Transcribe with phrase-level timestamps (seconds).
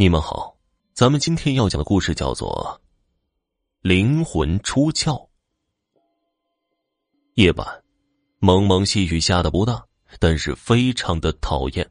[0.00, 0.56] 你们好，
[0.94, 2.80] 咱们今天要讲的故事叫做
[3.80, 5.06] 《灵魂出窍》。
[7.34, 7.82] 夜晚，
[8.38, 9.84] 蒙蒙细雨下的不大，
[10.20, 11.90] 但是非常的讨厌，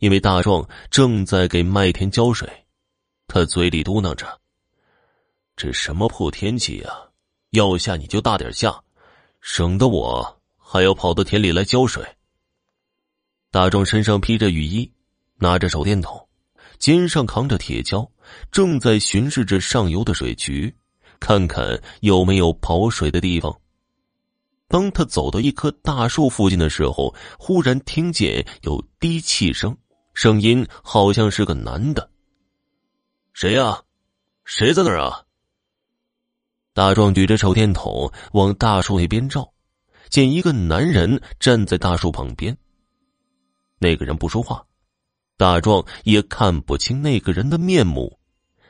[0.00, 2.46] 因为大壮正在给麦田浇水，
[3.26, 4.38] 他嘴里嘟囔着
[5.56, 7.08] ：“这什么破天气呀，
[7.52, 8.84] 要下你就大点下，
[9.40, 12.04] 省得我还要跑到田里来浇水。”
[13.50, 14.92] 大壮身上披着雨衣，
[15.36, 16.26] 拿着手电筒。
[16.80, 18.10] 肩上扛着铁锹，
[18.50, 20.74] 正在巡视着上游的水渠，
[21.20, 23.54] 看看有没有跑水的地方。
[24.66, 29.76] 当他走到一棵大树附近的时候，忽然听见有低气声，
[30.14, 32.10] 声音好像是个男的。
[33.34, 33.82] 谁呀？
[34.44, 35.22] 谁在那儿啊？
[36.72, 39.52] 大壮举着手电筒往大树那边照，
[40.08, 42.56] 见一个男人站在大树旁边。
[43.78, 44.64] 那个人不说话。
[45.40, 48.18] 大壮也看不清那个人的面目，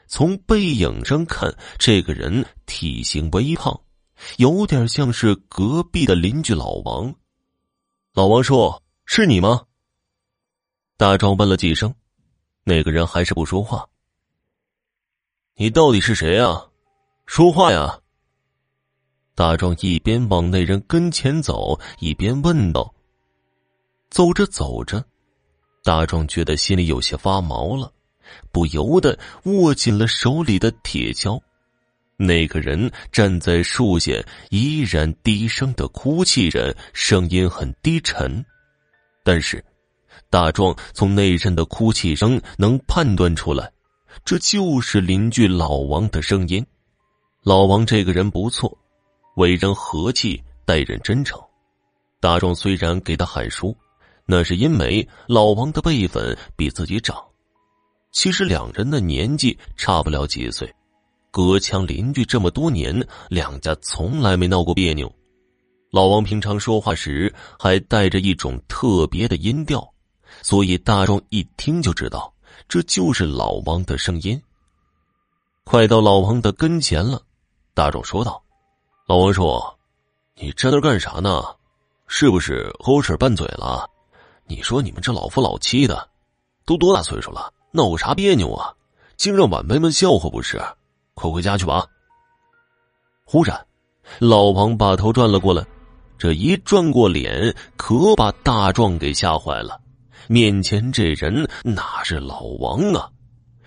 [0.06, 3.80] 从背影上看，这个人体型微胖，
[4.37, 7.12] 有点像是隔壁的邻居老王。
[8.15, 9.65] 老王说：“是你吗？”
[10.96, 11.93] 大壮问了几声，
[12.62, 13.84] 那个人还是不说话。
[15.57, 16.68] 你到底是谁啊？
[17.27, 17.99] 说话呀！
[19.34, 22.95] 大壮一边往那人跟前走，一边问道。
[24.09, 25.05] 走着走着。
[25.82, 27.90] 大壮觉得心里有些发毛了，
[28.52, 31.40] 不由得握紧了手里的铁锹。
[32.16, 34.12] 那个人站在树下，
[34.50, 38.45] 依然低声的哭泣着，声音很低沉。
[39.24, 39.64] 但是，
[40.28, 43.72] 大壮从那人的哭泣声能判断出来，
[44.22, 46.65] 这就是邻居老王的声音。
[47.42, 48.76] 老王这个人不错，
[49.37, 51.40] 为人和气，待人真诚。
[52.20, 53.74] 大壮虽然给他喊叔。
[54.30, 57.20] 那是因为老王的辈分比自己长，
[58.12, 60.72] 其实两人的年纪差不了几岁，
[61.32, 65.12] 隔墙邻居这么多年，两家从来没闹过别扭。
[65.91, 69.93] 老王平常说话时还带着一种特别的音调，
[70.43, 72.32] 所以大壮一听就知道
[72.69, 74.41] 这就是老王的声音。
[75.65, 77.21] 快到老王的跟前了，
[77.75, 78.41] 大壮说道
[79.09, 79.76] ：“老王说，
[80.37, 81.43] 你站那干啥呢？
[82.06, 83.90] 是不是和我婶拌嘴了？”
[84.50, 86.09] 你说你们这老夫老妻的，
[86.66, 88.75] 都多大岁数了，闹个啥别扭啊？
[89.16, 90.61] 竟让晚辈们笑话不是？
[91.15, 91.87] 快回家去吧。
[93.25, 93.65] 忽然，
[94.19, 95.65] 老王把头转了过来，
[96.19, 99.81] 这一转过脸，可把大壮给吓坏了。
[100.27, 103.09] 面前这人哪是老王啊？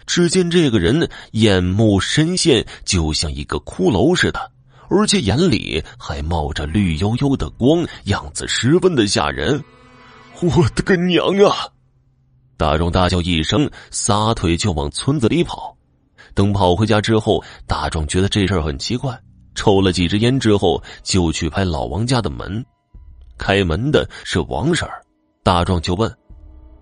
[0.06, 4.52] 只见这个人眼目深陷，就像一个骷髅似的，
[4.90, 9.64] 而且眼里还冒着绿油油的光，样子十分的吓人。
[10.44, 11.70] 我的个娘啊！
[12.58, 15.76] 大壮大叫一声，撒腿就往村子里跑。
[16.34, 19.18] 等跑回家之后，大壮觉得这事儿很奇怪，
[19.56, 22.64] 抽了几支烟之后，就去拍老王家的门。
[23.38, 25.02] 开门的是王婶儿，
[25.44, 26.14] 大壮就问：“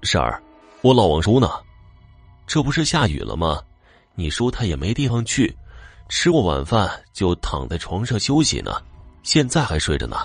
[0.04, 0.42] 婶儿，
[0.82, 1.50] 我老王叔呢？
[2.48, 3.62] 这不是下雨了吗？
[4.16, 5.56] 你叔他也没地方去，
[6.10, 8.72] 吃过晚饭就躺在床上休息呢，
[9.24, 10.18] 现在还睡着呢。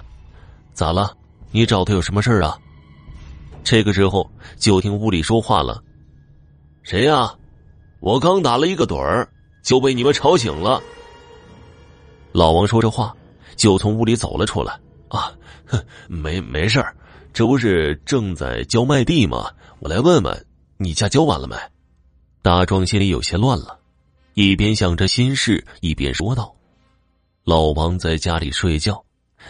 [0.72, 1.16] 咋了？
[1.50, 2.58] 你找他有什么事儿啊？”
[3.66, 5.82] 这个时候，就听屋里说话了
[6.84, 7.34] ：“谁呀？
[7.98, 9.28] 我刚打了一个盹儿，
[9.60, 10.80] 就被你们吵醒了。”
[12.30, 13.12] 老王说着话，
[13.56, 14.78] 就从屋里走了出来。
[15.08, 15.32] 啊，
[16.06, 16.94] 没没事儿，
[17.32, 19.50] 这不是正在浇麦地吗？
[19.80, 21.56] 我来问问，你家浇完了没？
[22.42, 23.76] 大壮心里有些乱了，
[24.34, 26.54] 一边想着心事，一边说道
[27.42, 29.04] ：“老王在家里睡觉，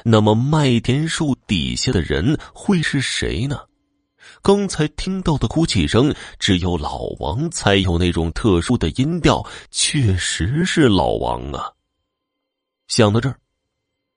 [0.05, 3.61] 那么麦田树底下的人会是谁呢？”
[4.47, 11.73] 刚才听到的哭泣声，只有老王才有那种特殊的音调，确实是老王啊。
[12.87, 13.41] 想到这儿，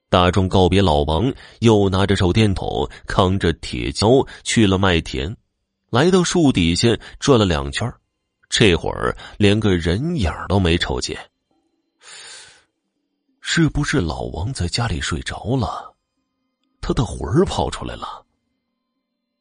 [0.08, 5.36] 大壮告别老王，又拿着手电筒，扛着铁锹去了麦田，
[5.90, 7.92] 来到树底下转了两圈，
[8.50, 11.18] 这会儿连个人影都没瞅见。
[13.42, 15.96] 是不是老王在家里睡着了，
[16.82, 18.24] 他的魂儿跑出来了？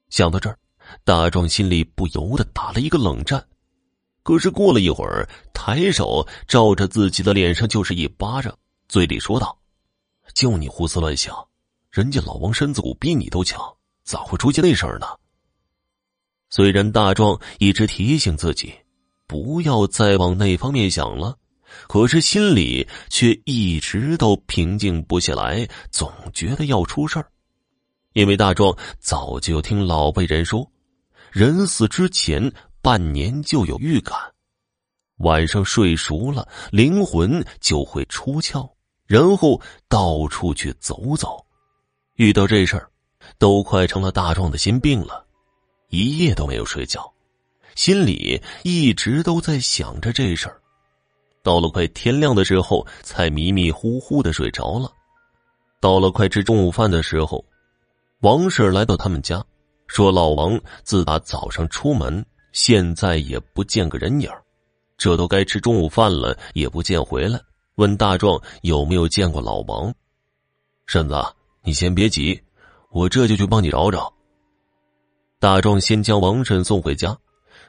[0.09, 0.59] 想到这儿。
[1.05, 3.47] 大壮心里不由得打了一个冷战，
[4.23, 8.57] 可是过了一会儿，抬手照着自己的脸上就是一巴掌，
[8.89, 9.59] 嘴里说道
[10.35, 11.35] ：“就你胡思乱想，
[11.91, 13.61] 人家老王身子骨比你都强，
[14.05, 15.07] 咋会出现那事儿呢？”
[16.51, 18.73] 虽然大壮一直提醒自己
[19.27, 21.37] 不要再往那方面想了，
[21.87, 27.31] 可是心里却一直都平静不下来，总觉得要出事儿，
[28.15, 30.71] 因为大壮早就听老辈人说。
[31.39, 32.53] 人死之前
[32.83, 34.19] 半年就有预感，
[35.19, 38.69] 晚上睡熟了，灵魂就会出窍，
[39.07, 41.39] 然后到处去走走。
[42.17, 42.91] 遇到这事儿，
[43.39, 45.25] 都快成了大壮的心病了，
[45.91, 47.09] 一夜都没有睡觉，
[47.77, 50.61] 心里一直都在想着这事儿。
[51.45, 54.91] 到了快天亮的时候，才迷迷糊糊的睡着了。
[55.81, 57.45] 到了快吃中午饭的时候，
[58.23, 59.41] 王婶来到他们家，
[59.89, 64.31] 说老王自打早上出门，现在也不见个人影
[64.97, 67.41] 这都该吃中午饭了，也不见回来。
[67.77, 69.93] 问大壮有没有见过老王？
[70.87, 71.15] 婶子，
[71.63, 72.41] 你先别急，
[72.91, 74.13] 我这就去帮你找找。
[75.39, 77.17] 大壮先将王婶送回家，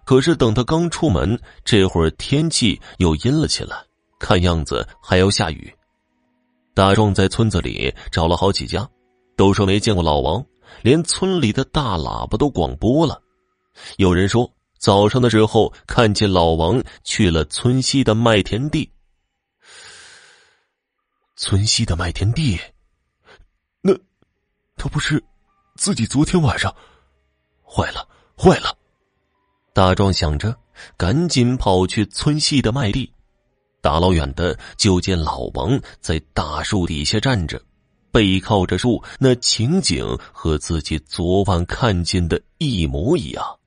[0.06, 3.78] 可是等他刚出门，这会儿天气又阴了起来，
[4.20, 5.72] 看样子还要下雨。
[6.74, 8.90] 大壮在村子里找了好几家，
[9.38, 10.44] 都说没见过老王，
[10.82, 13.22] 连村里的大喇叭都广播了。
[13.98, 14.52] 有人说。
[14.80, 18.90] 早上的时候，看见老王去了村西的麦田地。
[21.36, 22.58] 村西的麦田地，
[23.82, 23.94] 那
[24.78, 25.22] 他不是
[25.76, 26.74] 自己昨天晚上？
[27.62, 28.08] 坏了，
[28.38, 28.74] 坏了！
[29.74, 30.58] 大壮想着，
[30.96, 33.12] 赶紧跑去村西的麦地。
[33.82, 37.62] 大老远的就见老王在大树底下站着，
[38.12, 43.60] 背靠着树，那情景和自己昨晚看见的一模一样。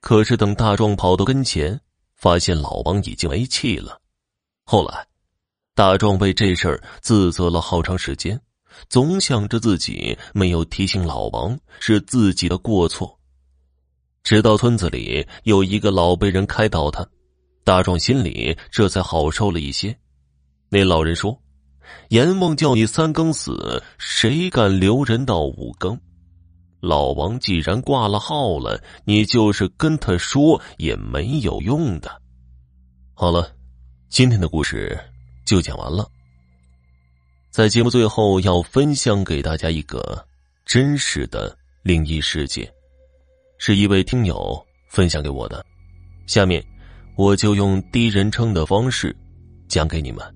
[0.00, 1.80] 可是等大壮跑到跟前，
[2.14, 4.00] 发现老王已经没气了。
[4.64, 5.06] 后来，
[5.74, 8.40] 大壮为这事儿自责了好长时间，
[8.88, 13.18] 总想着自己没有提醒老王是自己的过错。
[14.22, 17.06] 直到村子里有一个老辈人开导他，
[17.62, 19.94] 大壮心里这才好受了一些。
[20.70, 21.38] 那老人说
[22.08, 25.98] ：“阎王叫你三更死，谁敢留人到五更？”
[26.80, 32.20] 老王既然挂了号了，你就是跟他说也没有用的。
[33.14, 33.50] 好了，
[34.10, 34.98] 今天的故事
[35.46, 36.06] 就讲完了。
[37.50, 40.26] 在节目最后，要分享给大家一个
[40.66, 42.70] 真实的灵异事件，
[43.56, 45.64] 是一位听友分享给我的。
[46.26, 46.62] 下面，
[47.16, 49.16] 我就用第一人称的方式
[49.68, 50.33] 讲给你们。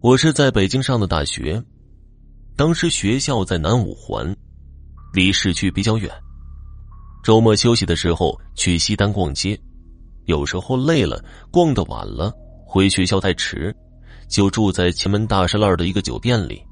[0.00, 1.60] 我是在北京上的大学。
[2.54, 4.32] 当时学校在南五环，
[5.12, 6.08] 离市区比较远。
[7.24, 9.58] 周末休息的时候去西单逛街，
[10.26, 12.32] 有时候累了，逛的晚了，
[12.64, 13.74] 回学校太迟，
[14.28, 16.62] 就住在前门大栅栏的一个酒店里。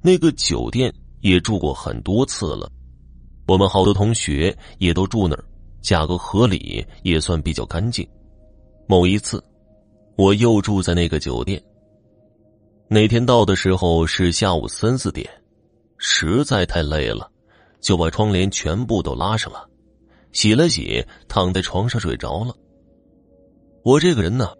[0.00, 0.90] 那个酒店
[1.20, 2.66] 也住过很多次了，
[3.46, 5.44] 我们好多同学也都住那儿，
[5.82, 8.08] 价格合理，也算比较干净。
[8.86, 9.44] 某一次，
[10.16, 11.62] 我又住在那个酒店。
[12.92, 15.26] 那天到的时候是下午三四点，
[15.96, 17.32] 实在太累了，
[17.80, 19.66] 就把窗帘全部都拉上了，
[20.32, 22.54] 洗了洗，躺在床上睡着了。
[23.82, 24.50] 我这个人呢，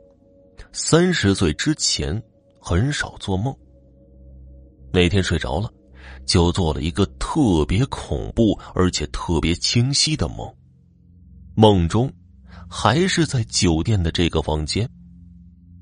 [0.73, 2.23] 三十岁之前
[2.58, 3.55] 很少做梦。
[4.90, 5.70] 那天睡着了，
[6.25, 10.50] 就做了一个特别恐怖而且特别清晰的梦，
[11.55, 12.11] 梦中
[12.67, 14.88] 还是在酒店的这个房间。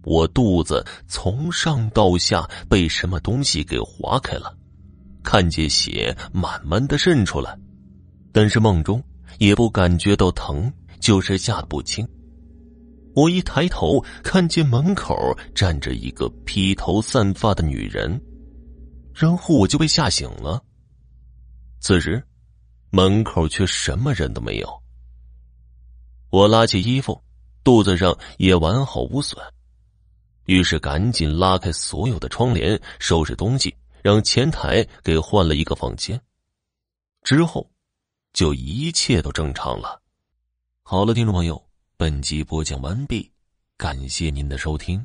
[0.02, 4.56] 我肚子从上到下被什么东西给划开了，
[5.22, 7.58] 看见血慢慢的渗出来，
[8.32, 9.02] 但是梦中
[9.38, 12.06] 也不感觉到疼，就是吓得不轻。
[13.14, 18.20] 我一抬头看见门口站着一个披头散发的女人，
[19.12, 20.62] 然后我就被吓醒了。
[21.80, 22.22] 此时，
[22.90, 24.82] 门口却什么人都没有。
[26.30, 27.20] 我拉起衣服，
[27.64, 29.42] 肚子上也完好无损。
[30.46, 36.20] 于是赶紧拉开所有的窗帘，收拾东西，让前台给换了一个房间。
[37.22, 37.70] 之后，
[38.32, 40.00] 就一切都正常了。
[40.82, 41.62] 好了，听众朋友，
[41.96, 43.30] 本集播讲完毕，
[43.76, 45.04] 感谢您的收听。